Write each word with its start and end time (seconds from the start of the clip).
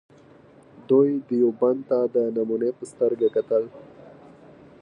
دوی 0.89 1.09
دیوبند 1.27 1.81
ته 1.89 1.99
د 2.15 2.17
نمونې 2.35 2.69
په 2.77 2.83
سترګه 2.91 3.27
کتل. 3.35 3.63